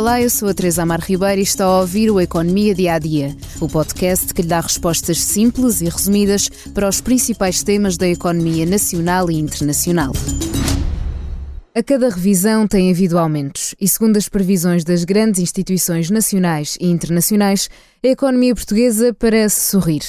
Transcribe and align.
Olá, 0.00 0.18
eu 0.18 0.30
sou 0.30 0.48
a 0.48 0.54
Teresa 0.54 0.82
Amar 0.82 1.02
Ribeiro 1.02 1.40
e 1.40 1.44
está 1.44 1.66
a 1.66 1.80
ouvir 1.80 2.10
o 2.10 2.18
Economia 2.18 2.74
Dia 2.74 2.94
a 2.94 2.98
Dia, 2.98 3.36
o 3.60 3.68
podcast 3.68 4.32
que 4.32 4.40
lhe 4.40 4.48
dá 4.48 4.58
respostas 4.58 5.20
simples 5.20 5.82
e 5.82 5.90
resumidas 5.90 6.48
para 6.72 6.88
os 6.88 7.02
principais 7.02 7.62
temas 7.62 7.98
da 7.98 8.08
economia 8.08 8.64
nacional 8.64 9.30
e 9.30 9.38
internacional. 9.38 10.14
A 11.74 11.82
cada 11.82 12.08
revisão 12.08 12.66
tem 12.66 12.90
havido 12.90 13.18
aumentos 13.18 13.74
e, 13.78 13.86
segundo 13.86 14.16
as 14.16 14.26
previsões 14.26 14.84
das 14.84 15.04
grandes 15.04 15.38
instituições 15.38 16.08
nacionais 16.08 16.78
e 16.80 16.86
internacionais, 16.86 17.68
a 18.02 18.08
economia 18.08 18.54
portuguesa 18.54 19.12
parece 19.12 19.68
sorrir. 19.68 20.00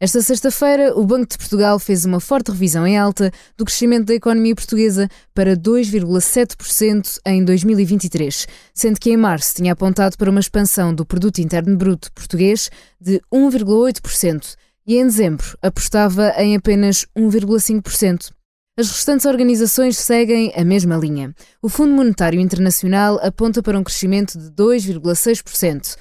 Esta 0.00 0.20
sexta-feira, 0.20 0.92
o 0.98 1.06
Banco 1.06 1.28
de 1.28 1.38
Portugal 1.38 1.78
fez 1.78 2.04
uma 2.04 2.18
forte 2.18 2.50
revisão 2.50 2.84
em 2.84 2.98
alta 2.98 3.30
do 3.56 3.64
crescimento 3.64 4.06
da 4.06 4.14
economia 4.14 4.54
portuguesa 4.54 5.08
para 5.32 5.56
2,7% 5.56 7.20
em 7.24 7.44
2023, 7.44 8.46
sendo 8.74 8.98
que 8.98 9.10
em 9.10 9.16
março 9.16 9.54
tinha 9.54 9.72
apontado 9.72 10.18
para 10.18 10.30
uma 10.30 10.40
expansão 10.40 10.92
do 10.92 11.06
produto 11.06 11.38
interno 11.38 11.76
bruto 11.76 12.12
português 12.12 12.70
de 13.00 13.20
1,8% 13.32 14.56
e 14.84 14.98
em 14.98 15.06
dezembro 15.06 15.56
apostava 15.62 16.34
em 16.38 16.56
apenas 16.56 17.06
1,5%. 17.16 18.32
As 18.76 18.90
restantes 18.90 19.24
organizações 19.24 19.96
seguem 19.96 20.52
a 20.56 20.64
mesma 20.64 20.96
linha. 20.96 21.32
O 21.62 21.68
Fundo 21.68 21.94
Monetário 21.94 22.40
Internacional 22.40 23.20
aponta 23.22 23.62
para 23.62 23.78
um 23.78 23.84
crescimento 23.84 24.36
de 24.36 24.50
2,6%. 24.50 25.94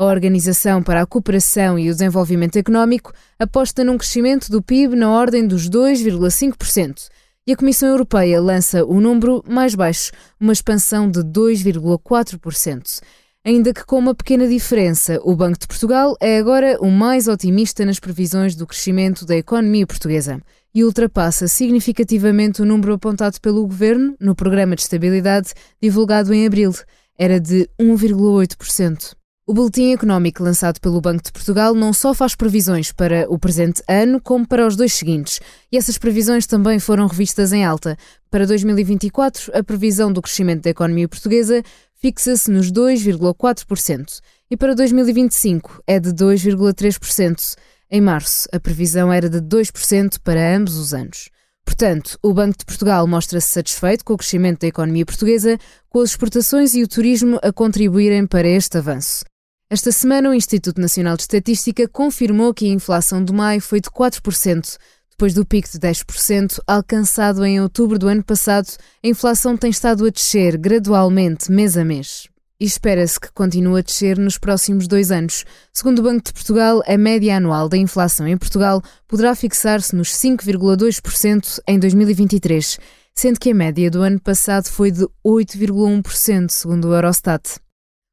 A 0.00 0.04
Organização 0.04 0.80
para 0.80 1.02
a 1.02 1.06
Cooperação 1.06 1.76
e 1.76 1.90
o 1.90 1.92
Desenvolvimento 1.92 2.54
Económico 2.54 3.12
aposta 3.36 3.82
num 3.82 3.98
crescimento 3.98 4.48
do 4.48 4.62
PIB 4.62 4.94
na 4.94 5.10
ordem 5.10 5.44
dos 5.44 5.68
2,5%. 5.68 7.08
E 7.44 7.52
a 7.52 7.56
Comissão 7.56 7.88
Europeia 7.88 8.40
lança 8.40 8.84
o 8.84 9.00
número 9.00 9.42
mais 9.48 9.74
baixo, 9.74 10.12
uma 10.38 10.52
expansão 10.52 11.10
de 11.10 11.18
2,4%. 11.24 13.00
Ainda 13.44 13.74
que 13.74 13.84
com 13.84 13.98
uma 13.98 14.14
pequena 14.14 14.46
diferença, 14.46 15.18
o 15.24 15.34
Banco 15.34 15.58
de 15.58 15.66
Portugal 15.66 16.16
é 16.20 16.38
agora 16.38 16.78
o 16.80 16.92
mais 16.92 17.26
otimista 17.26 17.84
nas 17.84 17.98
previsões 17.98 18.54
do 18.54 18.68
crescimento 18.68 19.26
da 19.26 19.36
economia 19.36 19.84
portuguesa 19.84 20.40
e 20.72 20.84
ultrapassa 20.84 21.48
significativamente 21.48 22.62
o 22.62 22.64
número 22.64 22.92
apontado 22.92 23.40
pelo 23.40 23.66
Governo 23.66 24.14
no 24.20 24.36
Programa 24.36 24.76
de 24.76 24.82
Estabilidade 24.82 25.54
divulgado 25.82 26.32
em 26.32 26.46
abril. 26.46 26.72
Era 27.18 27.40
de 27.40 27.68
1,8%. 27.80 29.17
O 29.48 29.54
Boletim 29.54 29.94
Económico 29.94 30.42
lançado 30.42 30.78
pelo 30.78 31.00
Banco 31.00 31.22
de 31.24 31.32
Portugal 31.32 31.72
não 31.72 31.90
só 31.90 32.12
faz 32.12 32.34
previsões 32.34 32.92
para 32.92 33.24
o 33.30 33.38
presente 33.38 33.82
ano, 33.88 34.20
como 34.20 34.46
para 34.46 34.66
os 34.66 34.76
dois 34.76 34.92
seguintes. 34.92 35.40
E 35.72 35.78
essas 35.78 35.96
previsões 35.96 36.46
também 36.46 36.78
foram 36.78 37.06
revistas 37.06 37.50
em 37.50 37.64
alta. 37.64 37.96
Para 38.30 38.46
2024, 38.46 39.50
a 39.58 39.64
previsão 39.64 40.12
do 40.12 40.20
crescimento 40.20 40.64
da 40.64 40.68
economia 40.68 41.08
portuguesa 41.08 41.62
fixa-se 41.94 42.50
nos 42.50 42.70
2,4%. 42.70 44.20
E 44.50 44.56
para 44.56 44.74
2025 44.74 45.82
é 45.86 45.98
de 45.98 46.10
2,3%. 46.10 47.56
Em 47.90 48.02
março, 48.02 48.46
a 48.52 48.60
previsão 48.60 49.10
era 49.10 49.30
de 49.30 49.40
2% 49.40 50.18
para 50.22 50.56
ambos 50.56 50.76
os 50.76 50.92
anos. 50.92 51.30
Portanto, 51.64 52.18
o 52.22 52.34
Banco 52.34 52.58
de 52.58 52.66
Portugal 52.66 53.06
mostra-se 53.06 53.48
satisfeito 53.48 54.04
com 54.04 54.12
o 54.12 54.18
crescimento 54.18 54.60
da 54.60 54.66
economia 54.66 55.06
portuguesa, 55.06 55.56
com 55.88 56.00
as 56.00 56.10
exportações 56.10 56.74
e 56.74 56.82
o 56.82 56.88
turismo 56.88 57.38
a 57.42 57.50
contribuírem 57.50 58.26
para 58.26 58.46
este 58.46 58.76
avanço. 58.76 59.24
Esta 59.70 59.92
semana, 59.92 60.30
o 60.30 60.34
Instituto 60.34 60.80
Nacional 60.80 61.14
de 61.14 61.24
Estatística 61.24 61.86
confirmou 61.86 62.54
que 62.54 62.64
a 62.64 62.72
inflação 62.72 63.22
de 63.22 63.34
maio 63.34 63.60
foi 63.60 63.82
de 63.82 63.90
4%. 63.90 64.78
Depois 65.10 65.34
do 65.34 65.44
pico 65.44 65.68
de 65.68 65.78
10% 65.78 66.58
alcançado 66.66 67.44
em 67.44 67.60
outubro 67.60 67.98
do 67.98 68.08
ano 68.08 68.24
passado, 68.24 68.66
a 69.04 69.06
inflação 69.06 69.58
tem 69.58 69.68
estado 69.68 70.06
a 70.06 70.08
descer 70.08 70.56
gradualmente, 70.56 71.52
mês 71.52 71.76
a 71.76 71.84
mês. 71.84 72.28
E 72.58 72.64
espera-se 72.64 73.20
que 73.20 73.30
continue 73.30 73.80
a 73.80 73.82
descer 73.82 74.16
nos 74.16 74.38
próximos 74.38 74.88
dois 74.88 75.10
anos. 75.10 75.44
Segundo 75.70 75.98
o 75.98 76.02
Banco 76.02 76.24
de 76.24 76.32
Portugal, 76.32 76.82
a 76.86 76.96
média 76.96 77.36
anual 77.36 77.68
da 77.68 77.76
inflação 77.76 78.26
em 78.26 78.38
Portugal 78.38 78.82
poderá 79.06 79.34
fixar-se 79.34 79.94
nos 79.94 80.14
5,2% 80.14 81.60
em 81.68 81.78
2023, 81.78 82.78
sendo 83.14 83.38
que 83.38 83.50
a 83.50 83.54
média 83.54 83.90
do 83.90 84.00
ano 84.00 84.18
passado 84.18 84.68
foi 84.68 84.90
de 84.90 85.06
8,1%, 85.22 86.48
segundo 86.48 86.88
o 86.88 86.94
Eurostat. 86.94 87.60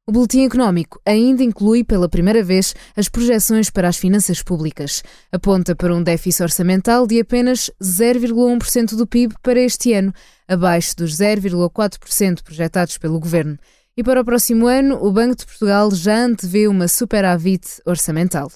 O 0.08 0.12
Boletim 0.12 0.44
Económico 0.44 1.00
ainda 1.04 1.42
inclui 1.42 1.82
pela 1.82 2.08
primeira 2.08 2.40
vez 2.40 2.76
as 2.94 3.08
projeções 3.08 3.70
para 3.70 3.88
as 3.88 3.96
finanças 3.96 4.40
públicas. 4.40 5.02
Aponta 5.32 5.74
para 5.74 5.92
um 5.92 6.00
déficit 6.00 6.44
orçamental 6.44 7.08
de 7.08 7.18
apenas 7.18 7.72
0,1% 7.82 8.94
do 8.94 9.04
PIB 9.04 9.34
para 9.42 9.58
este 9.58 9.92
ano, 9.94 10.14
abaixo 10.46 10.94
dos 10.94 11.16
0,4% 11.16 12.44
projetados 12.44 12.96
pelo 12.98 13.18
Governo. 13.18 13.58
E 13.96 14.04
para 14.04 14.20
o 14.20 14.24
próximo 14.24 14.68
ano, 14.68 14.96
o 15.04 15.10
Banco 15.10 15.38
de 15.38 15.46
Portugal 15.46 15.92
já 15.92 16.24
antevê 16.24 16.68
uma 16.68 16.86
superávit 16.86 17.82
orçamental. 17.84 18.48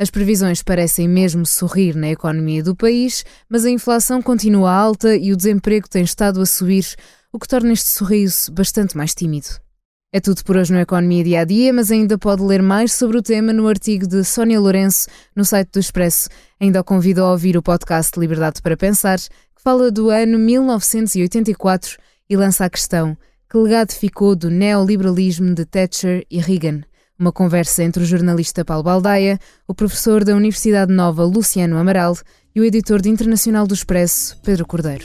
As 0.00 0.10
previsões 0.10 0.64
parecem 0.64 1.06
mesmo 1.06 1.46
sorrir 1.46 1.94
na 1.94 2.08
economia 2.08 2.64
do 2.64 2.74
país, 2.74 3.24
mas 3.48 3.64
a 3.64 3.70
inflação 3.70 4.20
continua 4.20 4.72
alta 4.72 5.14
e 5.14 5.32
o 5.32 5.36
desemprego 5.36 5.88
tem 5.88 6.02
estado 6.02 6.40
a 6.40 6.46
subir, 6.46 6.96
o 7.32 7.38
que 7.38 7.46
torna 7.46 7.72
este 7.72 7.86
sorriso 7.86 8.50
bastante 8.50 8.96
mais 8.96 9.14
tímido. 9.14 9.67
É 10.10 10.20
tudo 10.20 10.42
por 10.42 10.56
hoje 10.56 10.72
no 10.72 10.80
Economia 10.80 11.22
Dia 11.22 11.40
a 11.42 11.44
Dia, 11.44 11.70
mas 11.70 11.90
ainda 11.90 12.16
pode 12.16 12.42
ler 12.42 12.62
mais 12.62 12.94
sobre 12.94 13.18
o 13.18 13.22
tema 13.22 13.52
no 13.52 13.68
artigo 13.68 14.06
de 14.06 14.24
Sónia 14.24 14.58
Lourenço 14.58 15.06
no 15.36 15.44
site 15.44 15.68
do 15.70 15.78
Expresso. 15.78 16.30
Ainda 16.58 16.80
o 16.80 16.84
convido 16.84 17.22
a 17.22 17.30
ouvir 17.30 17.58
o 17.58 17.62
podcast 17.62 18.18
Liberdade 18.18 18.62
para 18.62 18.74
Pensar, 18.74 19.18
que 19.18 19.62
fala 19.62 19.90
do 19.90 20.08
ano 20.08 20.38
1984 20.38 21.98
e 22.26 22.36
lança 22.38 22.64
a 22.64 22.70
questão: 22.70 23.18
que 23.50 23.58
legado 23.58 23.92
ficou 23.92 24.34
do 24.34 24.48
neoliberalismo 24.48 25.54
de 25.54 25.66
Thatcher 25.66 26.24
e 26.30 26.38
Reagan? 26.38 26.80
Uma 27.18 27.30
conversa 27.30 27.84
entre 27.84 28.02
o 28.02 28.06
jornalista 28.06 28.64
Paulo 28.64 28.84
Baldaia, 28.84 29.38
o 29.66 29.74
professor 29.74 30.24
da 30.24 30.34
Universidade 30.34 30.90
Nova 30.90 31.22
Luciano 31.22 31.76
Amaral 31.76 32.16
e 32.54 32.60
o 32.62 32.64
editor 32.64 33.02
de 33.02 33.10
Internacional 33.10 33.66
do 33.66 33.74
Expresso, 33.74 34.40
Pedro 34.42 34.66
Cordeiro. 34.66 35.04